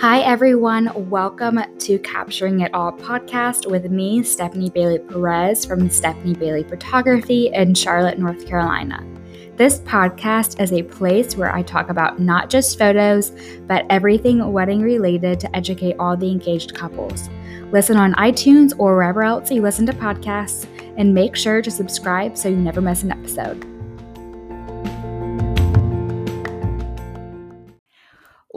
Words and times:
Hi, 0.00 0.20
everyone. 0.20 1.10
Welcome 1.10 1.58
to 1.80 1.98
Capturing 1.98 2.60
It 2.60 2.72
All 2.72 2.92
podcast 2.92 3.68
with 3.68 3.90
me, 3.90 4.22
Stephanie 4.22 4.70
Bailey 4.70 5.00
Perez 5.00 5.64
from 5.64 5.90
Stephanie 5.90 6.36
Bailey 6.36 6.62
Photography 6.62 7.50
in 7.52 7.74
Charlotte, 7.74 8.16
North 8.16 8.46
Carolina. 8.46 9.04
This 9.56 9.80
podcast 9.80 10.60
is 10.62 10.72
a 10.72 10.84
place 10.84 11.36
where 11.36 11.52
I 11.52 11.62
talk 11.62 11.88
about 11.88 12.20
not 12.20 12.48
just 12.48 12.78
photos, 12.78 13.32
but 13.66 13.86
everything 13.90 14.52
wedding 14.52 14.82
related 14.82 15.40
to 15.40 15.56
educate 15.56 15.96
all 15.98 16.16
the 16.16 16.30
engaged 16.30 16.76
couples. 16.76 17.28
Listen 17.72 17.96
on 17.96 18.14
iTunes 18.14 18.72
or 18.78 18.94
wherever 18.94 19.24
else 19.24 19.50
you 19.50 19.62
listen 19.62 19.84
to 19.86 19.92
podcasts, 19.92 20.68
and 20.96 21.12
make 21.12 21.34
sure 21.34 21.60
to 21.60 21.72
subscribe 21.72 22.38
so 22.38 22.48
you 22.48 22.56
never 22.56 22.80
miss 22.80 23.02
an 23.02 23.10
episode. 23.10 23.77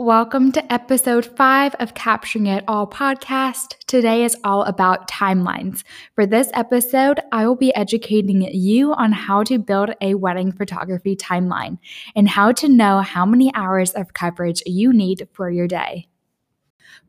Welcome 0.01 0.51
to 0.53 0.73
episode 0.73 1.27
five 1.37 1.75
of 1.75 1.93
Capturing 1.93 2.47
It 2.47 2.63
All 2.67 2.87
podcast. 2.87 3.77
Today 3.85 4.23
is 4.23 4.35
all 4.43 4.63
about 4.63 5.07
timelines. 5.07 5.83
For 6.15 6.25
this 6.25 6.49
episode, 6.55 7.19
I 7.31 7.45
will 7.45 7.55
be 7.55 7.73
educating 7.75 8.41
you 8.51 8.93
on 8.93 9.11
how 9.11 9.43
to 9.43 9.59
build 9.59 9.91
a 10.01 10.15
wedding 10.15 10.53
photography 10.53 11.15
timeline 11.15 11.77
and 12.15 12.27
how 12.27 12.51
to 12.53 12.67
know 12.67 13.01
how 13.01 13.27
many 13.27 13.53
hours 13.53 13.91
of 13.91 14.15
coverage 14.15 14.63
you 14.65 14.91
need 14.91 15.27
for 15.33 15.51
your 15.51 15.67
day. 15.67 16.07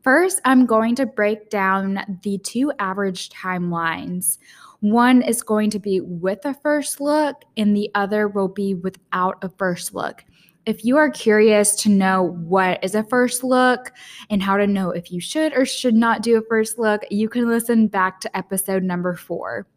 First, 0.03 0.39
I'm 0.45 0.67
going 0.67 0.93
to 0.97 1.07
break 1.07 1.49
down 1.49 2.19
the 2.21 2.37
two 2.37 2.71
average 2.77 3.29
timelines. 3.31 4.37
One 4.81 5.23
is 5.23 5.41
going 5.41 5.71
to 5.71 5.79
be 5.79 5.99
with 5.99 6.45
a 6.45 6.53
first 6.53 7.01
look, 7.01 7.37
and 7.57 7.75
the 7.75 7.89
other 7.95 8.27
will 8.27 8.49
be 8.49 8.75
without 8.75 9.43
a 9.43 9.49
first 9.49 9.95
look. 9.95 10.23
If 10.65 10.85
you 10.85 10.95
are 10.95 11.09
curious 11.09 11.75
to 11.77 11.89
know 11.89 12.37
what 12.45 12.81
is 12.83 12.95
a 12.95 13.03
first 13.03 13.43
look 13.43 13.91
and 14.29 14.41
how 14.41 14.55
to 14.55 14.65
know 14.65 14.91
if 14.91 15.11
you 15.11 15.19
should 15.19 15.53
or 15.57 15.65
should 15.65 15.93
not 15.93 16.21
do 16.21 16.37
a 16.37 16.41
first 16.47 16.79
look, 16.79 17.01
you 17.11 17.27
can 17.27 17.49
listen 17.49 17.87
back 17.87 18.21
to 18.21 18.37
episode 18.37 18.81
number 18.81 19.13
four. 19.13 19.67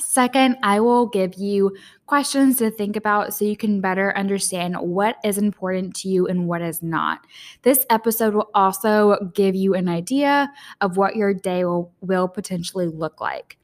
Second, 0.00 0.56
I 0.62 0.80
will 0.80 1.06
give 1.06 1.34
you 1.34 1.76
questions 2.06 2.58
to 2.58 2.70
think 2.70 2.96
about 2.96 3.34
so 3.34 3.44
you 3.44 3.56
can 3.56 3.80
better 3.80 4.16
understand 4.16 4.76
what 4.76 5.16
is 5.24 5.38
important 5.38 5.94
to 5.96 6.08
you 6.08 6.26
and 6.26 6.46
what 6.46 6.62
is 6.62 6.82
not. 6.82 7.26
This 7.62 7.84
episode 7.90 8.34
will 8.34 8.50
also 8.54 9.30
give 9.34 9.54
you 9.54 9.74
an 9.74 9.88
idea 9.88 10.50
of 10.80 10.96
what 10.96 11.16
your 11.16 11.34
day 11.34 11.64
will, 11.64 11.92
will 12.00 12.28
potentially 12.28 12.86
look 12.86 13.20
like. 13.20 13.58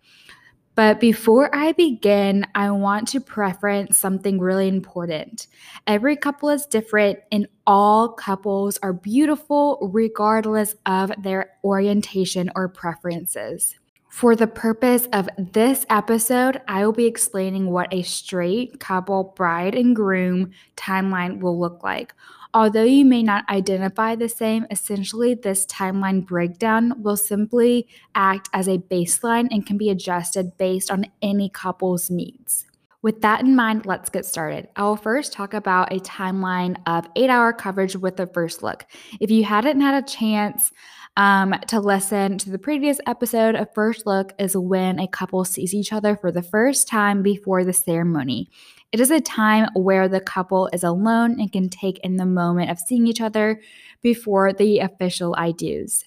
But 0.79 1.01
before 1.01 1.53
I 1.53 1.73
begin, 1.73 2.47
I 2.55 2.71
want 2.71 3.09
to 3.09 3.21
preference 3.21 3.99
something 3.99 4.39
really 4.39 4.69
important. 4.69 5.49
Every 5.89 6.15
couple 6.15 6.51
is 6.51 6.67
different, 6.67 7.19
and 7.33 7.49
all 7.67 8.11
couples 8.11 8.79
are 8.81 8.93
beautiful 8.93 9.91
regardless 9.93 10.77
of 10.87 11.11
their 11.21 11.51
orientation 11.65 12.49
or 12.55 12.69
preferences. 12.69 13.75
For 14.09 14.37
the 14.37 14.47
purpose 14.47 15.09
of 15.13 15.29
this 15.37 15.85
episode, 15.91 16.61
I 16.69 16.87
will 16.87 16.93
be 16.93 17.07
explaining 17.07 17.73
what 17.73 17.93
a 17.93 18.03
straight 18.03 18.79
couple 18.79 19.35
bride 19.35 19.75
and 19.75 19.97
groom 19.97 20.53
timeline 20.77 21.41
will 21.41 21.59
look 21.59 21.83
like. 21.83 22.15
Although 22.55 22.85
you 22.85 23.05
may 23.05 23.23
not 23.23 23.49
identify 23.51 24.15
the 24.15 24.29
same, 24.29 24.67
essentially 24.71 25.35
this 25.35 25.67
timeline 25.67 26.25
breakdown 26.25 27.03
will 27.03 27.17
simply 27.17 27.87
act 28.15 28.49
as 28.55 28.69
a 28.69 28.79
baseline 28.79 29.49
and 29.51 29.67
can 29.67 29.77
be 29.77 29.91
adjusted 29.91 30.57
based 30.57 30.91
on 30.91 31.07
any 31.21 31.51
couple's 31.51 32.09
needs. 32.11 32.68
With 33.01 33.21
that 33.21 33.43
in 33.43 33.55
mind, 33.55 33.87
let's 33.87 34.11
get 34.11 34.27
started. 34.27 34.69
I 34.75 34.83
will 34.83 34.97
first 34.97 35.33
talk 35.33 35.55
about 35.55 35.93
a 35.93 36.01
timeline 36.01 36.77
of 36.87 37.09
eight 37.15 37.31
hour 37.31 37.53
coverage 37.53 37.95
with 37.95 38.17
the 38.17 38.27
first 38.27 38.63
look. 38.63 38.87
If 39.21 39.31
you 39.31 39.45
hadn't 39.45 39.81
had 39.81 40.03
a 40.03 40.07
chance 40.07 40.73
um, 41.17 41.55
to 41.69 41.79
listen 41.79 42.39
to 42.39 42.51
the 42.51 42.59
previous 42.59 42.99
episode, 43.07 43.55
a 43.55 43.69
first 43.73 44.05
look 44.05 44.33
is 44.39 44.57
when 44.57 44.99
a 44.99 45.07
couple 45.07 45.45
sees 45.45 45.75
each 45.75 45.93
other 45.93 46.17
for 46.17 46.33
the 46.33 46.43
first 46.43 46.89
time 46.89 47.23
before 47.23 47.65
the 47.65 47.73
ceremony. 47.73 48.51
It 48.91 49.01
is 49.01 49.11
a 49.11 49.21
time 49.21 49.69
where 49.75 50.09
the 50.09 50.21
couple 50.21 50.69
is 50.73 50.83
alone 50.83 51.41
and 51.41 51.53
can 51.53 51.69
take 51.69 51.99
in 52.01 52.17
the 52.17 52.27
moment 52.27 52.71
of 52.71 52.79
seeing 52.79 53.07
each 53.07 53.21
other 53.21 53.61
before 54.03 54.53
the 54.53 54.79
official 54.79 55.35
I 55.39 55.53
do's. 55.53 56.05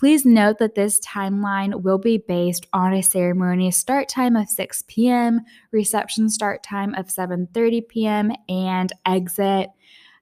Please 0.00 0.24
note 0.24 0.56
that 0.60 0.76
this 0.76 0.98
timeline 1.00 1.82
will 1.82 1.98
be 1.98 2.16
based 2.16 2.66
on 2.72 2.94
a 2.94 3.02
ceremony 3.02 3.70
start 3.70 4.08
time 4.08 4.34
of 4.34 4.48
6 4.48 4.84
p.m., 4.88 5.42
reception 5.72 6.30
start 6.30 6.62
time 6.62 6.94
of 6.94 7.08
7:30 7.08 7.86
p.m., 7.86 8.32
and 8.48 8.90
exit 9.04 9.68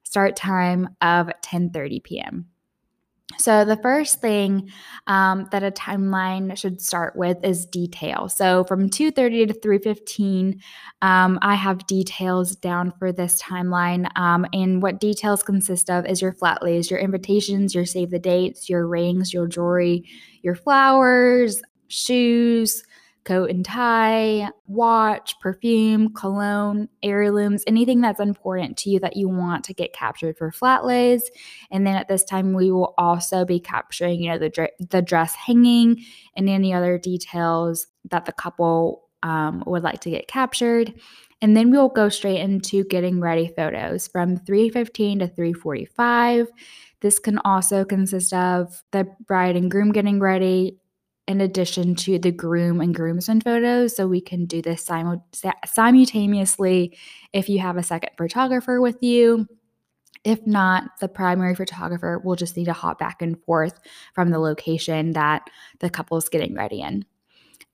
start 0.03 0.35
time 0.35 0.89
of 0.99 1.29
10:30 1.41 2.03
p.m. 2.03 2.47
So, 3.37 3.63
the 3.63 3.77
first 3.77 4.19
thing 4.21 4.71
um, 5.07 5.47
that 5.51 5.63
a 5.63 5.71
timeline 5.71 6.57
should 6.57 6.81
start 6.81 7.15
with 7.15 7.37
is 7.43 7.65
detail. 7.65 8.27
So, 8.27 8.63
from 8.63 8.89
2:30 8.89 9.45
to 9.47 9.53
3:15, 9.53 10.59
um, 11.01 11.37
I 11.41 11.55
have 11.55 11.85
details 11.87 12.55
down 12.55 12.91
for 12.97 13.11
this 13.11 13.41
timeline. 13.41 14.09
Um, 14.17 14.45
and 14.51 14.81
what 14.81 14.99
details 14.99 15.43
consist 15.43 15.89
of 15.89 16.05
is 16.05 16.21
your 16.21 16.33
flat 16.33 16.63
lays, 16.63 16.89
your 16.89 16.99
invitations, 16.99 17.75
your 17.75 17.85
save 17.85 18.09
the 18.09 18.19
dates, 18.19 18.67
your 18.67 18.87
rings, 18.87 19.31
your 19.31 19.47
jewelry, 19.47 20.05
your 20.41 20.55
flowers, 20.55 21.61
shoes, 21.87 22.83
coat 23.29 23.51
and 23.51 23.63
tie, 23.63 24.49
watch, 24.65 25.39
perfume, 25.39 26.13
cologne, 26.13 26.89
heirlooms, 27.03 27.63
anything 27.67 28.01
that's 28.01 28.19
important 28.19 28.75
to 28.77 28.89
you 28.89 28.99
that 28.99 29.15
you 29.15 29.29
want 29.29 29.63
to 29.65 29.73
get 29.73 29.93
captured 29.93 30.35
for 30.35 30.51
flat 30.51 30.83
lays. 30.83 31.29
And 31.69 31.85
then 31.85 31.95
at 31.95 32.07
this 32.07 32.23
time, 32.23 32.53
we 32.53 32.71
will 32.71 32.95
also 32.97 33.45
be 33.45 33.59
capturing, 33.59 34.21
you 34.21 34.31
know, 34.31 34.39
the, 34.39 34.69
the 34.89 35.03
dress 35.03 35.35
hanging 35.35 36.03
and 36.35 36.49
any 36.49 36.73
other 36.73 36.97
details 36.97 37.85
that 38.09 38.25
the 38.25 38.31
couple 38.31 39.07
um, 39.21 39.63
would 39.67 39.83
like 39.83 39.99
to 40.01 40.09
get 40.09 40.27
captured. 40.27 40.93
And 41.41 41.55
then 41.55 41.69
we'll 41.69 41.89
go 41.89 42.09
straight 42.09 42.39
into 42.39 42.83
getting 42.83 43.19
ready 43.19 43.53
photos 43.55 44.07
from 44.07 44.37
315 44.37 45.19
to 45.19 45.27
345. 45.27 46.47
This 47.01 47.19
can 47.19 47.37
also 47.45 47.85
consist 47.85 48.33
of 48.33 48.83
the 48.91 49.07
bride 49.25 49.55
and 49.55 49.71
groom 49.71 49.91
getting 49.91 50.19
ready, 50.19 50.79
in 51.29 51.39
addition 51.41 51.93
to 51.93 52.17
the 52.17 52.31
groom 52.31 52.81
and 52.81 52.95
groomsmen 52.95 53.41
photos. 53.41 53.95
So 53.95 54.07
we 54.07 54.19
can 54.19 54.47
do 54.47 54.63
this 54.63 54.83
simultaneously 54.83 56.97
if 57.33 57.47
you 57.47 57.59
have 57.59 57.77
a 57.77 57.83
second 57.83 58.09
photographer 58.17 58.81
with 58.81 59.03
you. 59.03 59.47
If 60.23 60.47
not, 60.47 60.85
the 60.99 61.07
primary 61.07 61.53
photographer 61.53 62.17
will 62.17 62.35
just 62.35 62.57
need 62.57 62.65
to 62.65 62.73
hop 62.73 62.97
back 62.97 63.21
and 63.21 63.39
forth 63.43 63.79
from 64.15 64.31
the 64.31 64.39
location 64.39 65.11
that 65.11 65.47
the 65.79 65.91
couple 65.91 66.17
is 66.17 66.29
getting 66.29 66.55
ready 66.55 66.81
in. 66.81 67.05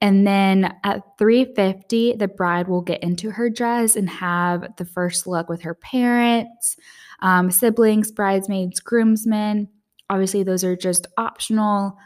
And 0.02 0.28
then 0.28 0.76
at 0.84 1.18
350, 1.18 2.18
the 2.18 2.28
bride 2.28 2.68
will 2.68 2.82
get 2.82 3.02
into 3.02 3.32
her 3.32 3.50
dress 3.50 3.96
and 3.96 4.10
have 4.10 4.76
the 4.76 4.84
first 4.84 5.28
look 5.28 5.48
with 5.48 5.62
her 5.62 5.76
parents, 5.76 6.76
um, 7.22 7.50
siblings, 7.52 8.12
bridesmaids, 8.12 8.82
groomsmen. 8.82 9.70
Obviously, 10.10 10.44
those 10.44 10.66
are 10.66 10.76
just 10.76 11.08
optional 11.18 11.98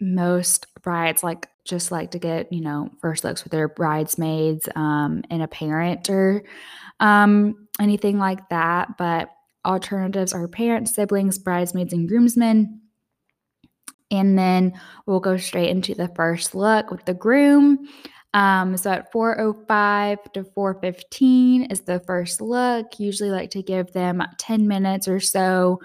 most 0.00 0.66
brides 0.82 1.22
like 1.22 1.48
just 1.64 1.90
like 1.90 2.12
to 2.12 2.18
get 2.18 2.52
you 2.52 2.60
know 2.60 2.90
first 3.00 3.24
looks 3.24 3.44
with 3.44 3.50
their 3.50 3.68
bridesmaids 3.68 4.68
um, 4.76 5.22
and 5.30 5.42
a 5.42 5.48
parent 5.48 6.08
or 6.08 6.44
um, 7.00 7.68
anything 7.80 8.18
like 8.18 8.48
that. 8.48 8.96
But 8.96 9.30
alternatives 9.64 10.32
are 10.32 10.48
parents 10.48 10.94
siblings 10.94 11.38
bridesmaids 11.38 11.92
and 11.92 12.08
groomsmen. 12.08 12.80
And 14.12 14.38
then 14.38 14.80
we'll 15.06 15.20
go 15.20 15.36
straight 15.36 15.70
into 15.70 15.94
the 15.94 16.08
first 16.14 16.54
look 16.54 16.90
with 16.90 17.04
the 17.04 17.14
groom. 17.14 17.88
Um, 18.34 18.76
so 18.76 18.92
at 18.92 19.10
405 19.10 20.32
to 20.34 20.44
415 20.44 21.64
is 21.64 21.80
the 21.80 22.00
first 22.00 22.40
look. 22.40 23.00
Usually 23.00 23.30
like 23.30 23.50
to 23.50 23.62
give 23.62 23.92
them 23.92 24.22
10 24.38 24.68
minutes 24.68 25.08
or 25.08 25.18
so 25.18 25.80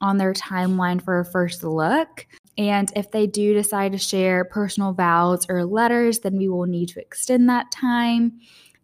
on 0.00 0.18
their 0.18 0.34
timeline 0.34 1.02
for 1.02 1.18
a 1.18 1.24
first 1.24 1.64
look 1.64 2.26
and 2.56 2.92
if 2.94 3.10
they 3.10 3.26
do 3.26 3.52
decide 3.52 3.92
to 3.92 3.98
share 3.98 4.44
personal 4.44 4.92
vows 4.92 5.46
or 5.48 5.64
letters, 5.64 6.20
then 6.20 6.36
we 6.36 6.48
will 6.48 6.66
need 6.66 6.90
to 6.90 7.00
extend 7.00 7.48
that 7.48 7.70
time. 7.72 8.40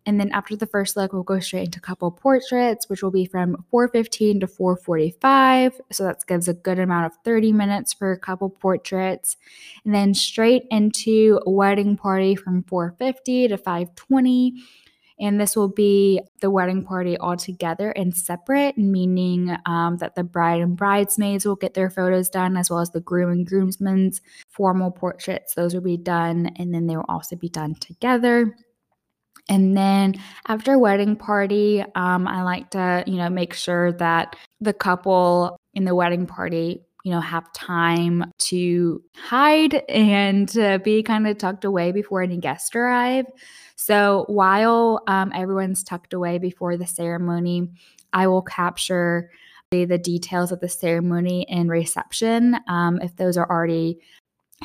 And 0.07 0.19
then 0.19 0.33
after 0.33 0.57
the 0.57 0.67
first 0.67 0.97
look, 0.97 1.13
we'll 1.13 1.23
go 1.23 1.41
straight 1.41 1.67
into 1.67 1.81
couple 1.81 2.11
portraits, 2.11 2.89
which 2.89 3.03
will 3.03 3.11
be 3.11 3.27
from 3.27 3.65
415 3.71 4.41
to 4.41 4.47
445. 4.47 5.81
So 5.93 6.05
that 6.05 6.27
gives 6.27 6.49
a 6.49 6.55
good 6.55 6.79
amount 6.79 7.07
of 7.07 7.13
30 7.23 7.53
minutes 7.53 7.93
for 7.93 8.11
a 8.11 8.19
couple 8.19 8.49
portraits. 8.49 9.37
And 9.85 9.95
then 9.95 10.15
straight 10.15 10.65
into 10.71 11.41
wedding 11.47 11.97
party 11.97 12.35
from 12.35 12.65
450 12.65 13.49
to 13.49 13.57
520 13.59 14.55
and 15.21 15.39
this 15.39 15.55
will 15.55 15.69
be 15.69 16.21
the 16.41 16.51
wedding 16.51 16.83
party 16.83 17.17
all 17.19 17.37
together 17.37 17.91
and 17.91 18.17
separate, 18.17 18.79
meaning 18.79 19.55
um, 19.67 19.99
that 19.99 20.15
the 20.15 20.25
bride 20.25 20.63
and 20.63 20.77
bridesmaids 20.77 21.45
will 21.45 21.57
get 21.57 21.75
their 21.75 21.91
photos 21.91 22.31
done, 22.31 22.57
as 22.57 22.71
well 22.71 22.81
as 22.81 22.91
the 22.91 23.01
groom 23.01 23.31
and 23.31 23.47
groomsmen's 23.47 24.23
formal 24.49 24.91
portraits. 24.91 25.55
Those 25.55 25.75
will 25.75 25.83
be 25.83 25.99
done, 25.99 26.51
and 26.57 26.73
then 26.75 26.87
they 26.87 26.97
will 26.97 27.05
also 27.09 27.37
be 27.37 27.51
done 27.51 27.75
together. 27.75 28.57
And 29.49 29.77
then 29.77 30.15
after 30.49 30.79
wedding 30.79 31.17
party, 31.17 31.85
um, 31.95 32.27
I 32.27 32.43
like 32.43 32.71
to, 32.71 33.05
you 33.07 33.17
know, 33.17 33.29
make 33.29 33.53
sure 33.53 33.93
that 33.93 34.37
the 34.61 34.73
couple 34.73 35.59
in 35.75 35.85
the 35.85 35.95
wedding 35.95 36.27
party 36.27 36.83
you 37.05 37.11
know, 37.11 37.21
have 37.21 37.53
time 37.53 38.31
to 38.39 39.03
hide 39.15 39.75
and 39.89 40.49
to 40.51 40.79
be 40.85 41.03
kind 41.03 41.27
of 41.27 41.39
tucked 41.39 41.65
away 41.65 41.93
before 41.93 42.23
any 42.23 42.37
guests 42.37 42.75
arrive. 42.75 43.27
So 43.77 44.25
while 44.29 45.03
um, 45.07 45.33
everyone's 45.35 45.83
tucked 45.83 46.13
away 46.13 46.39
before 46.39 46.77
the 46.77 46.87
ceremony, 46.87 47.71
I 48.13 48.27
will 48.27 48.43
capture 48.43 49.31
the, 49.71 49.85
the 49.85 49.99
details 49.99 50.53
of 50.53 50.61
the 50.61 50.69
ceremony 50.69 51.49
and 51.49 51.71
reception 51.71 52.57
um, 52.69 53.01
if 53.01 53.17
those 53.17 53.37
are 53.37 53.49
already 53.49 54.01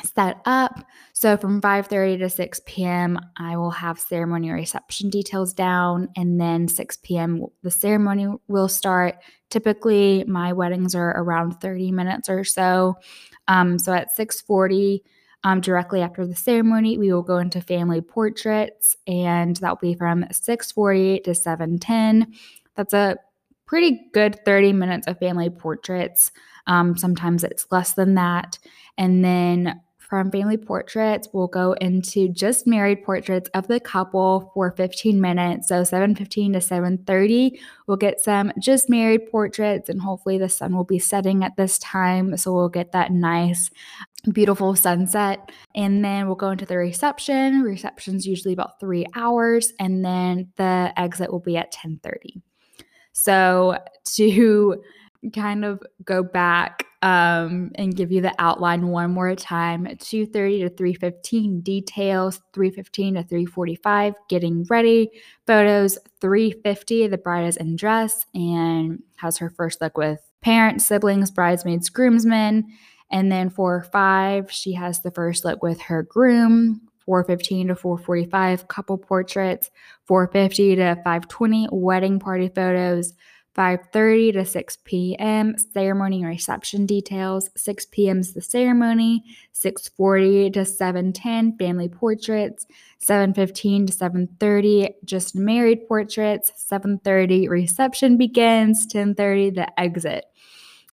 set 0.04 0.40
up. 0.44 0.84
So 1.12 1.36
from 1.36 1.60
5:30 1.60 2.18
to 2.18 2.28
6 2.28 2.60
p.m., 2.66 3.18
I 3.36 3.56
will 3.56 3.70
have 3.70 3.98
ceremony 3.98 4.50
reception 4.50 5.10
details 5.10 5.52
down 5.52 6.08
and 6.16 6.40
then 6.40 6.68
6 6.68 6.98
p.m. 6.98 7.46
the 7.62 7.70
ceremony 7.70 8.28
will 8.48 8.68
start. 8.68 9.16
Typically, 9.50 10.24
my 10.26 10.52
weddings 10.52 10.94
are 10.94 11.10
around 11.10 11.60
30 11.60 11.92
minutes 11.92 12.28
or 12.28 12.44
so. 12.44 12.96
Um, 13.48 13.78
so 13.78 13.92
at 13.92 14.16
6:40 14.16 15.00
um, 15.44 15.60
directly 15.60 16.00
after 16.00 16.26
the 16.26 16.34
ceremony, 16.34 16.98
we 16.98 17.12
will 17.12 17.22
go 17.22 17.38
into 17.38 17.60
family 17.60 18.00
portraits, 18.00 18.96
and 19.06 19.56
that 19.56 19.70
will 19.70 19.90
be 19.90 19.94
from 19.94 20.24
6:40 20.24 21.24
to 21.24 21.30
7:10. 21.34 22.34
That's 22.74 22.92
a 22.94 23.16
pretty 23.66 24.08
good 24.12 24.44
30 24.44 24.72
minutes 24.72 25.06
of 25.06 25.18
family 25.18 25.50
portraits. 25.50 26.30
Um, 26.66 26.96
sometimes 26.96 27.44
it's 27.44 27.66
less 27.70 27.94
than 27.94 28.14
that. 28.14 28.58
And 28.96 29.24
then 29.24 29.80
from 30.08 30.30
family 30.30 30.56
portraits, 30.56 31.28
we'll 31.32 31.48
go 31.48 31.72
into 31.72 32.28
just 32.28 32.66
married 32.66 33.02
portraits 33.04 33.50
of 33.54 33.66
the 33.66 33.80
couple 33.80 34.52
for 34.54 34.70
15 34.70 35.20
minutes. 35.20 35.68
So 35.68 35.82
7:15 35.82 36.52
to 36.52 36.60
7:30, 36.60 37.58
we'll 37.86 37.96
get 37.96 38.20
some 38.20 38.52
just 38.58 38.88
married 38.88 39.30
portraits 39.30 39.88
and 39.88 40.00
hopefully 40.00 40.38
the 40.38 40.48
sun 40.48 40.74
will 40.76 40.84
be 40.84 41.00
setting 41.00 41.42
at 41.42 41.56
this 41.56 41.78
time, 41.78 42.36
so 42.36 42.54
we'll 42.54 42.68
get 42.68 42.92
that 42.92 43.10
nice 43.10 43.70
beautiful 44.32 44.74
sunset. 44.74 45.50
And 45.74 46.04
then 46.04 46.26
we'll 46.26 46.34
go 46.36 46.50
into 46.50 46.66
the 46.66 46.76
reception. 46.76 47.62
Reception's 47.62 48.26
usually 48.26 48.54
about 48.54 48.80
3 48.80 49.06
hours 49.14 49.72
and 49.78 50.04
then 50.04 50.52
the 50.56 50.92
exit 50.96 51.32
will 51.32 51.40
be 51.40 51.56
at 51.56 51.72
10:30. 51.72 52.40
So 53.12 53.78
to 54.16 54.82
kind 55.32 55.64
of 55.64 55.82
go 56.04 56.22
back 56.22 56.86
um, 57.02 57.70
and 57.76 57.96
give 57.96 58.10
you 58.10 58.20
the 58.20 58.34
outline 58.38 58.88
one 58.88 59.12
more 59.12 59.34
time. 59.34 59.86
2.30 59.86 60.76
to 60.76 60.82
3.15 60.82 61.62
details 61.62 62.40
3.15 62.52 63.28
to 63.28 63.34
3.45 63.34 64.14
getting 64.28 64.64
ready 64.64 65.10
photos 65.46 65.98
3.50 66.20 67.10
the 67.10 67.18
bride 67.18 67.46
is 67.46 67.56
in 67.56 67.76
dress 67.76 68.26
and 68.34 69.02
has 69.16 69.38
her 69.38 69.50
first 69.50 69.80
look 69.80 69.96
with 69.96 70.20
parents 70.40 70.86
siblings 70.86 71.30
bridesmaids 71.30 71.88
groomsmen. 71.90 72.66
And 73.10 73.30
then 73.30 73.50
for 73.50 73.84
5 73.84 74.50
she 74.50 74.72
has 74.72 75.00
the 75.00 75.10
first 75.10 75.44
look 75.44 75.62
with 75.62 75.80
her 75.82 76.02
groom 76.02 76.80
415 77.04 77.68
to 77.68 77.76
445 77.76 78.68
couple 78.68 78.98
portraits 78.98 79.70
450 80.06 80.76
to 80.76 80.94
520 80.96 81.68
wedding 81.70 82.18
party 82.18 82.48
photos 82.48 83.14
5:30 83.56 84.34
to 84.34 84.44
6 84.44 84.78
p.m. 84.84 85.56
ceremony 85.58 86.18
and 86.18 86.28
reception 86.28 86.84
details. 86.84 87.48
6 87.56 87.86
p.m. 87.86 88.18
is 88.20 88.34
the 88.34 88.42
ceremony. 88.42 89.24
6:40 89.54 90.52
to 90.52 90.60
7:10 90.60 91.58
family 91.58 91.88
portraits. 91.88 92.66
7:15 93.00 93.86
to 93.86 93.92
7:30 93.92 94.94
just 95.04 95.34
married 95.34 95.88
portraits. 95.88 96.52
7:30 96.70 97.48
reception 97.48 98.18
begins. 98.18 98.86
10:30 98.86 99.54
the 99.54 99.80
exit. 99.80 100.26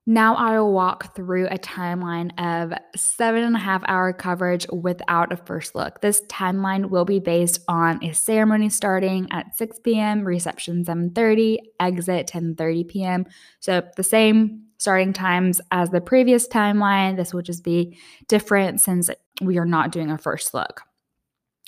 Now 0.10 0.34
I 0.34 0.60
will 0.60 0.74
walk 0.74 1.16
through 1.16 1.50
a 1.50 1.60
timeline 1.60 2.32
of 2.40 2.74
seven 2.96 3.44
and 3.44 3.56
a 3.56 3.60
half 3.60 3.84
hour 3.88 4.12
coverage 4.12 4.66
without 4.74 5.32
a 5.32 5.38
first 5.38 5.76
look. 5.76 6.02
This 6.02 6.24
timeline 6.24 6.90
will 6.90 7.06
be 7.06 7.20
based 7.20 7.62
on 7.68 8.04
a 8.04 8.12
ceremony 8.14 8.70
starting 8.70 9.28
at 9.30 9.56
6 9.56 9.82
p.m., 9.84 10.26
reception 10.26 10.84
7:30, 10.84 11.58
exit 11.80 12.26
10:30 12.26 12.88
p.m. 12.88 13.26
So 13.60 13.84
the 13.98 14.04
same 14.04 14.64
starting 14.80 15.14
times 15.14 15.62
as 15.70 15.92
the 15.92 16.02
previous 16.02 16.48
timeline. 16.48 17.16
This 17.16 17.32
will 17.32 17.44
just 17.44 17.64
be 17.64 17.96
different 18.28 18.82
since 18.82 19.12
we 19.44 19.60
are 19.60 19.66
not 19.66 19.92
doing 19.92 20.10
a 20.10 20.18
first 20.18 20.56
look. 20.56 20.82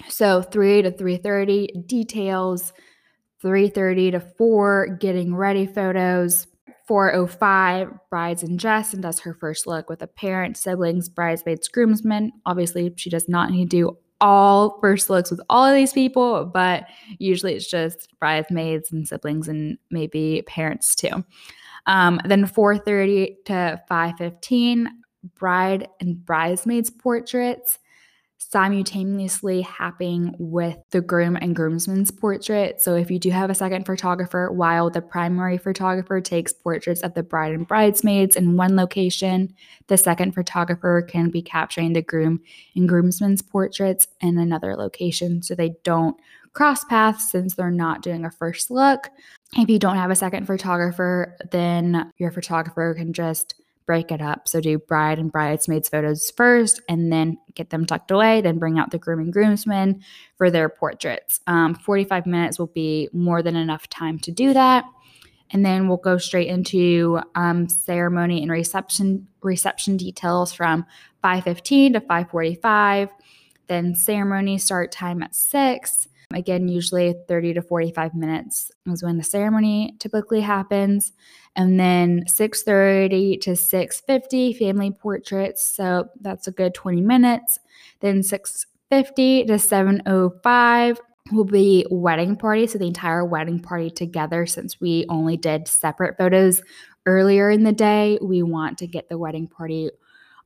So 0.10 0.42
3 0.42 0.82
to 0.82 0.92
3:30 0.92 1.86
details, 1.86 2.74
3:30 3.44 4.14
to 4.14 4.20
4 4.20 4.98
getting 5.00 5.36
ready 5.36 5.68
photos 5.68 6.48
405, 6.88 7.92
brides 8.10 8.44
in 8.44 8.58
dress 8.58 8.94
and 8.94 9.02
does 9.02 9.20
her 9.20 9.34
first 9.34 9.68
look 9.68 9.90
with 9.90 10.02
a 10.02 10.08
parent, 10.08 10.58
siblings, 10.58 11.10
bridesmaids, 11.10 11.68
groomsmen. 11.68 12.32
Obviously, 12.46 12.94
she 12.98 13.10
does 13.10 13.30
not 13.30 13.52
need 13.52 13.70
to 13.72 13.78
do 13.78 13.98
all 14.22 14.80
first 14.80 15.10
looks 15.10 15.32
with 15.32 15.42
all 15.50 15.66
of 15.66 15.74
these 15.74 15.94
people, 15.94 16.46
but 16.46 16.86
usually 17.18 17.56
it's 17.56 17.70
just 17.70 18.08
bridesmaids 18.20 18.92
and 18.92 19.08
siblings 19.08 19.48
and 19.48 19.78
maybe 19.90 20.44
parents 20.46 20.96
too. 20.96 21.24
Um, 21.88 22.22
then 22.26 22.46
4:30 22.46 23.38
to 23.46 23.82
5:15, 23.90 24.88
bride 25.36 25.88
and 26.00 26.24
bridesmaids 26.24 26.90
portraits 26.90 27.80
simultaneously 28.50 29.62
happening 29.62 30.36
with 30.40 30.78
the 30.90 31.00
groom 31.00 31.36
and 31.36 31.56
groomsman's 31.56 32.10
portrait. 32.10 32.82
So 32.82 32.96
if 32.96 33.12
you 33.12 33.20
do 33.20 33.30
have 33.30 33.50
a 33.50 33.56
second 33.56 33.86
photographer, 33.86 34.52
while 34.52 34.90
the 34.90 35.02
primary 35.02 35.58
photographer 35.58 36.20
takes 36.22 36.52
portraits 36.52 37.02
of 37.02 37.14
the 37.14 37.24
bride 37.24 37.54
and 37.54 37.68
bridesmaids 37.68 38.36
in 38.36 38.58
one 38.58 38.76
location, 38.76 39.54
the 39.88 39.98
second 39.98 40.34
photographer 40.34 41.04
can 41.08 41.30
be 41.30 41.42
capturing 41.42 41.94
the 41.94 42.02
groom 42.02 42.42
and 42.76 42.90
groomsman's 42.90 43.44
portraits 43.44 44.08
in 44.22 44.38
another 44.38 44.76
location 44.76 45.44
so 45.44 45.54
they 45.54 45.76
don't 45.84 46.18
cross 46.54 46.84
paths 46.84 47.32
since 47.32 47.54
they're 47.54 47.72
not 47.72 48.02
doing 48.02 48.26
a 48.26 48.32
first 48.32 48.72
look. 48.72 49.10
If 49.56 49.70
you 49.70 49.80
don't 49.80 49.98
have 49.98 50.12
a 50.12 50.16
second 50.16 50.48
photographer, 50.48 51.38
then 51.52 52.12
your 52.18 52.32
photographer 52.32 52.94
can 52.96 53.14
just 53.14 53.56
break 53.92 54.10
it 54.10 54.22
up. 54.22 54.48
So 54.48 54.62
do 54.62 54.80
bride 54.80 55.20
and 55.20 55.30
bridesmaids 55.30 55.90
photos 55.90 56.32
first 56.38 56.80
and 56.88 57.12
then 57.12 57.38
get 57.56 57.72
them 57.72 57.86
tucked 57.86 58.10
away, 58.10 58.40
then 58.40 58.58
bring 58.58 58.80
out 58.80 58.92
the 58.92 58.98
groom 58.98 59.20
and 59.20 59.34
groomsmen 59.34 60.02
for 60.38 60.50
their 60.50 60.70
portraits. 60.70 61.42
Um, 61.46 61.76
45 61.76 62.26
minutes 62.26 62.58
will 62.58 62.68
be 62.68 63.10
more 63.12 63.44
than 63.44 63.58
enough 63.58 63.90
time 63.90 64.18
to 64.20 64.32
do 64.32 64.54
that. 64.54 64.86
And 65.52 65.66
then 65.66 65.90
we'll 65.90 65.98
go 65.98 66.18
straight 66.18 66.48
into 66.48 67.20
um, 67.36 67.68
ceremony 67.68 68.42
and 68.42 68.50
reception 68.50 69.28
reception 69.42 69.98
details 69.98 70.54
from 70.54 70.86
5:15 71.22 71.92
to 71.92 72.00
5:45. 72.00 73.10
Then 73.68 73.94
ceremony 73.94 74.58
start 74.58 74.94
time 74.94 75.22
at 75.22 75.36
six. 75.36 76.08
Again, 76.36 76.68
usually 76.68 77.16
30 77.28 77.56
to 77.56 77.62
45 77.62 78.16
minutes 78.16 78.72
is 78.88 79.04
when 79.04 79.18
the 79.18 79.24
ceremony 79.24 79.96
typically 80.00 80.42
happens. 80.42 81.12
And 81.56 81.80
then 81.80 82.24
6:30 82.28 83.38
to 83.42 83.56
6:50 83.56 84.54
family 84.54 84.92
portraits, 84.92 85.64
so 85.64 86.10
that's 86.22 86.48
a 86.48 86.52
good 86.52 86.74
20 86.74 87.02
minutes. 87.02 87.60
Then 88.00 88.24
6:50 88.24 89.46
to 89.46 89.60
7:05 89.60 91.00
will 91.32 91.46
be 91.46 91.86
wedding 91.92 92.36
party, 92.36 92.68
so 92.68 92.78
the 92.78 92.88
entire 92.88 93.26
wedding 93.26 93.60
party 93.60 93.90
together 93.90 94.46
since 94.46 94.80
we 94.80 95.06
only 95.10 95.38
did 95.38 95.68
separate 95.68 96.18
photos 96.18 96.62
earlier 97.06 97.50
in 97.50 97.64
the 97.64 97.72
day, 97.72 98.20
we 98.22 98.44
want 98.44 98.78
to 98.80 98.88
get 98.88 99.10
the 99.10 99.18
wedding 99.18 99.48
party 99.48 99.90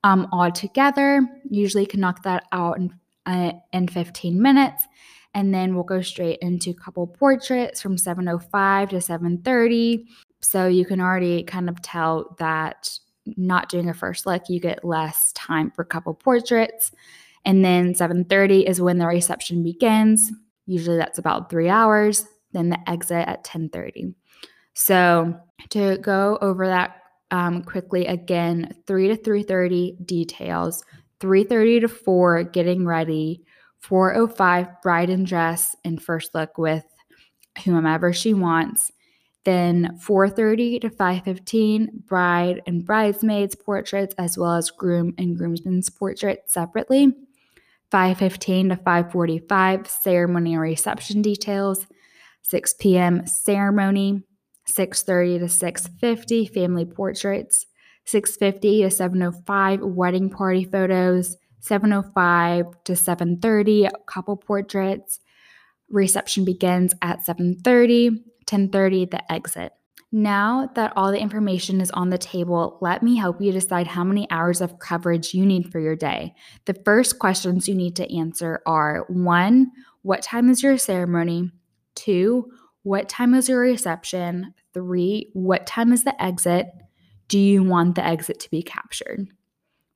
um, 0.04 0.28
all 0.32 0.52
together. 0.52 1.22
Usually 1.50 1.86
can 1.86 2.00
knock 2.00 2.24
that 2.24 2.46
out 2.52 2.78
in, 2.78 2.94
uh, 3.26 3.54
in 3.74 3.88
15 3.88 4.42
minutes 4.42 4.88
and 5.36 5.54
then 5.54 5.76
we'll 5.76 5.84
go 5.84 6.02
straight 6.02 6.40
into 6.42 6.74
couple 6.74 7.06
portraits 7.06 7.82
from 7.82 7.98
705 7.98 8.90
to 8.90 9.00
730 9.02 10.08
so 10.42 10.68
you 10.68 10.86
can 10.86 11.00
already 11.00 11.44
kind 11.44 11.70
of 11.70 11.80
tell 11.82 12.36
that 12.40 12.90
not 13.38 13.70
doing 13.70 13.90
a 13.90 13.94
first 13.94 14.26
look 14.26 14.50
you 14.50 14.60
get 14.60 14.84
less 14.84 15.32
time 15.34 15.72
for 15.72 15.84
couple 15.84 16.14
portraits. 16.14 16.92
And 17.44 17.64
then 17.64 17.94
7.30 17.94 18.68
is 18.68 18.82
when 18.82 18.98
the 18.98 19.06
reception 19.06 19.64
begins. 19.64 20.32
Usually 20.66 20.98
that's 20.98 21.20
about 21.20 21.52
three 21.52 21.70
hours 21.70 22.26
then 22.56 22.70
the 22.70 22.90
exit 22.90 23.28
at 23.28 23.44
10.30 23.44 24.16
so 24.74 25.38
to 25.70 25.98
go 26.00 26.38
over 26.42 26.68
that 26.68 27.02
um, 27.32 27.64
quickly 27.64 28.08
again 28.08 28.74
3 28.88 29.10
to 29.10 29.18
3.30 29.18 30.06
details 30.06 30.84
3.30 31.20 31.82
to 31.82 31.88
4 31.88 32.44
getting 32.44 32.86
ready 32.86 33.44
405 33.86 34.82
bride 34.82 35.12
and 35.12 35.28
dress 35.28 35.76
and 35.86 36.02
first 36.02 36.34
look 36.34 36.58
with 36.58 36.84
whomever 37.64 38.12
she 38.12 38.34
wants. 38.34 38.92
Then 39.44 40.00
4:30 40.00 40.80
to 40.82 40.90
5:15 40.90 42.08
bride 42.08 42.64
and 42.66 42.84
bridesmaids 42.84 43.54
portraits 43.54 44.16
as 44.18 44.40
well 44.40 44.56
as 44.56 44.72
groom 44.72 45.14
and 45.20 45.38
groomsmen's 45.38 45.92
portraits 45.92 46.54
separately. 46.54 47.14
5:15 47.92 48.70
to 48.70 48.76
5:45 48.76 49.88
ceremony 49.88 50.54
and 50.54 50.62
reception 50.62 51.22
details. 51.22 51.86
6 52.42 52.74
p.m. 52.80 53.28
ceremony. 53.28 54.24
6:30 54.68 55.38
to 55.38 55.48
6:50 55.48 56.52
family 56.52 56.86
portraits. 56.86 57.68
650 58.06 58.82
to 58.82 58.90
705 58.90 59.82
wedding 59.82 60.30
party 60.30 60.64
photos, 60.64 61.38
705 61.66 62.66
to 62.84 62.96
730 62.96 63.90
couple 64.06 64.38
portraits. 64.38 65.20
Reception 65.90 66.46
begins 66.46 66.94
at 67.02 67.26
7:30, 67.26 68.24
10:30 68.46 69.06
the 69.10 69.32
exit. 69.32 69.74
Now 70.12 70.70
that 70.76 70.94
all 70.96 71.12
the 71.12 71.20
information 71.20 71.82
is 71.82 71.92
on 71.92 72.10
the 72.10 72.18
table, 72.18 72.78
let 72.80 73.04
me 73.04 73.18
help 73.18 73.42
you 73.42 73.52
decide 73.52 73.88
how 73.88 74.04
many 74.04 74.30
hours 74.32 74.62
of 74.62 74.80
coverage 74.80 75.34
you 75.34 75.46
need 75.46 75.72
for 75.72 75.80
your 75.80 75.96
day. 75.96 76.34
The 76.66 76.76
first 76.86 77.20
questions 77.20 77.68
you 77.68 77.76
need 77.76 77.96
to 77.98 78.16
answer 78.16 78.62
are 78.66 79.06
1, 79.10 79.72
what 80.04 80.22
time 80.22 80.50
is 80.50 80.64
your 80.64 80.78
ceremony? 80.78 81.52
2, 81.96 82.50
what 82.84 83.10
time 83.10 83.34
is 83.34 83.50
your 83.50 83.60
reception? 83.60 84.54
3, 84.74 85.32
what 85.34 85.66
time 85.66 85.92
is 85.92 86.04
the 86.04 86.24
exit? 86.24 86.68
Do 87.28 87.40
you 87.40 87.64
want 87.64 87.96
the 87.96 88.06
exit 88.06 88.40
to 88.42 88.52
be 88.52 88.62
captured? 88.62 89.28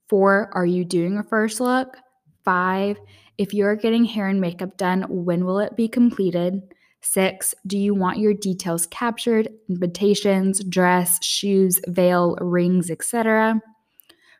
Four, 0.09 0.49
are 0.53 0.65
you 0.65 0.83
doing 0.83 1.17
a 1.17 1.23
first 1.23 1.59
look? 1.59 1.95
Five, 2.43 2.97
if 3.37 3.53
you're 3.53 3.75
getting 3.75 4.05
hair 4.05 4.27
and 4.27 4.41
makeup 4.41 4.75
done, 4.75 5.05
when 5.07 5.45
will 5.45 5.59
it 5.59 5.75
be 5.75 5.87
completed? 5.87 6.61
Six, 7.01 7.53
do 7.67 7.77
you 7.77 7.93
want 7.93 8.17
your 8.17 8.33
details 8.33 8.87
captured? 8.87 9.49
Invitations, 9.69 10.63
dress, 10.63 11.23
shoes, 11.23 11.79
veil, 11.87 12.35
rings, 12.41 12.89
etc. 12.89 13.61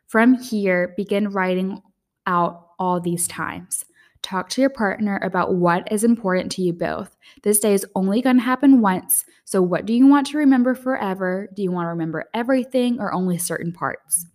From 0.08 0.34
here, 0.34 0.92
begin 0.96 1.28
writing 1.28 1.80
out 2.26 2.66
all 2.80 3.00
these 3.00 3.28
times. 3.28 3.84
Talk 4.22 4.48
to 4.50 4.60
your 4.60 4.70
partner 4.70 5.20
about 5.22 5.54
what 5.54 5.90
is 5.92 6.02
important 6.02 6.50
to 6.52 6.62
you 6.62 6.72
both. 6.72 7.16
This 7.44 7.60
day 7.60 7.74
is 7.74 7.86
only 7.94 8.20
going 8.20 8.36
to 8.36 8.42
happen 8.42 8.80
once, 8.80 9.24
so 9.44 9.62
what 9.62 9.86
do 9.86 9.94
you 9.94 10.06
want 10.08 10.26
to 10.26 10.38
remember 10.38 10.74
forever? 10.74 11.48
Do 11.54 11.62
you 11.62 11.70
want 11.70 11.86
to 11.86 11.90
remember 11.90 12.28
everything 12.34 12.98
or 12.98 13.14
only 13.14 13.38
certain 13.38 13.72
parts? 13.72 14.26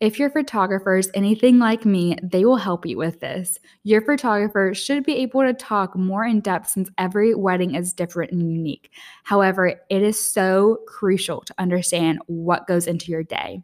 If 0.00 0.18
your 0.18 0.28
photographer 0.28 0.96
is 0.96 1.10
anything 1.14 1.60
like 1.60 1.84
me, 1.84 2.16
they 2.22 2.44
will 2.44 2.56
help 2.56 2.84
you 2.84 2.98
with 2.98 3.20
this. 3.20 3.58
Your 3.84 4.02
photographer 4.02 4.74
should 4.74 5.04
be 5.04 5.16
able 5.18 5.42
to 5.42 5.54
talk 5.54 5.96
more 5.96 6.24
in 6.24 6.40
depth 6.40 6.68
since 6.68 6.90
every 6.98 7.34
wedding 7.34 7.76
is 7.76 7.92
different 7.92 8.32
and 8.32 8.52
unique. 8.52 8.90
However, 9.22 9.80
it 9.88 10.02
is 10.02 10.18
so 10.18 10.78
crucial 10.88 11.42
to 11.42 11.54
understand 11.58 12.18
what 12.26 12.66
goes 12.66 12.88
into 12.88 13.12
your 13.12 13.22
day. 13.22 13.62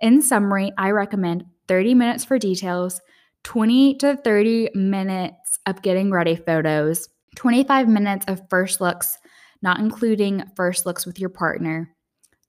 In 0.00 0.22
summary, 0.22 0.72
I 0.78 0.92
recommend 0.92 1.44
30 1.66 1.94
minutes 1.94 2.24
for 2.24 2.38
details, 2.38 3.00
20 3.42 3.96
to 3.96 4.16
30 4.16 4.70
minutes 4.74 5.58
of 5.66 5.82
getting 5.82 6.12
ready 6.12 6.36
photos, 6.36 7.08
25 7.34 7.88
minutes 7.88 8.26
of 8.28 8.48
first 8.48 8.80
looks, 8.80 9.18
not 9.60 9.80
including 9.80 10.44
first 10.54 10.86
looks 10.86 11.04
with 11.04 11.18
your 11.18 11.30
partner, 11.30 11.94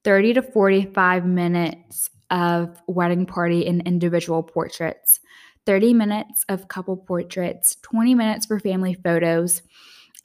30 0.03 0.35
to 0.35 0.41
45 0.43 1.25
minutes 1.25 2.11
of 2.31 2.81
wedding 2.87 3.25
party 3.25 3.65
and 3.65 3.85
individual 3.87 4.43
portraits, 4.43 5.19
30 5.65 5.93
minutes 5.93 6.45
of 6.49 6.67
couple 6.67 6.97
portraits, 6.97 7.75
20 7.83 8.15
minutes 8.15 8.45
for 8.45 8.59
family 8.59 8.93
photos. 8.93 9.61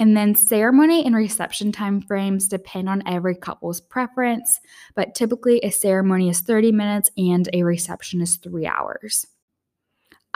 And 0.01 0.17
then 0.17 0.35
ceremony 0.35 1.05
and 1.05 1.15
reception 1.15 1.71
time 1.71 2.01
frames 2.01 2.49
depend 2.49 2.89
on 2.89 3.03
every 3.07 3.37
couple's 3.37 3.81
preference, 3.81 4.61
but 4.97 5.15
typically 5.15 5.61
a 5.63 5.71
ceremony 5.71 6.29
is 6.29 6.41
30 6.41 6.73
minutes 6.73 7.11
and 7.17 7.49
a 7.53 7.63
reception 7.63 8.21
is 8.21 8.37
three 8.37 8.67
hours. 8.67 9.27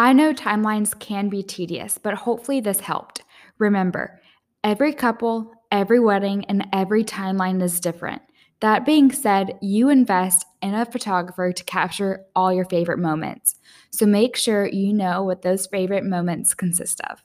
I 0.00 0.12
know 0.12 0.32
timelines 0.32 0.96
can 0.96 1.28
be 1.28 1.42
tedious, 1.42 1.98
but 1.98 2.14
hopefully 2.14 2.60
this 2.60 2.78
helped. 2.78 3.22
Remember, 3.58 4.20
every 4.62 4.92
couple, 4.92 5.52
every 5.72 5.98
wedding, 5.98 6.44
and 6.44 6.68
every 6.72 7.02
timeline 7.02 7.60
is 7.60 7.80
different. 7.80 8.22
That 8.60 8.84
being 8.84 9.12
said, 9.12 9.56
you 9.60 9.88
invest 9.88 10.44
in 10.60 10.74
a 10.74 10.84
photographer 10.84 11.52
to 11.52 11.64
capture 11.64 12.24
all 12.34 12.52
your 12.52 12.64
favorite 12.64 12.98
moments. 12.98 13.54
So 13.90 14.04
make 14.04 14.36
sure 14.36 14.66
you 14.66 14.92
know 14.92 15.22
what 15.22 15.42
those 15.42 15.66
favorite 15.66 16.04
moments 16.04 16.54
consist 16.54 17.00
of. 17.02 17.22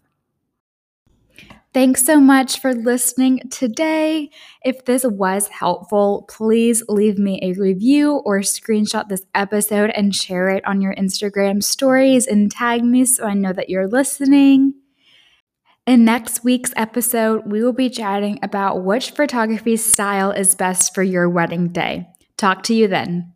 Thanks 1.74 2.06
so 2.06 2.20
much 2.20 2.60
for 2.60 2.76
listening 2.76 3.42
today. 3.50 4.30
If 4.64 4.86
this 4.86 5.04
was 5.04 5.48
helpful, 5.48 6.26
please 6.30 6.84
leave 6.88 7.18
me 7.18 7.40
a 7.42 7.60
review 7.60 8.18
or 8.26 8.42
screenshot 8.42 9.10
this 9.10 9.26
episode 9.34 9.90
and 9.96 10.14
share 10.14 10.50
it 10.50 10.64
on 10.68 10.82
your 10.82 10.94
Instagram 10.94 11.64
stories 11.64 12.28
and 12.28 12.52
tag 12.52 12.84
me 12.84 13.06
so 13.06 13.26
I 13.26 13.34
know 13.34 13.54
that 13.54 13.72
you're 13.72 13.88
listening. 13.88 14.76
In 15.86 16.06
next 16.06 16.46
week's 16.46 16.72
episode, 16.78 17.46
we 17.46 17.62
will 17.62 17.74
be 17.74 17.90
chatting 17.90 18.40
about 18.42 18.86
which 18.86 19.12
photography 19.12 19.76
style 19.76 20.32
is 20.32 20.56
best 20.56 20.96
for 20.96 21.04
your 21.04 21.28
wedding 21.28 21.74
day. 21.74 22.08
Talk 22.38 22.64
to 22.64 22.74
you 22.74 22.88
then. 22.88 23.33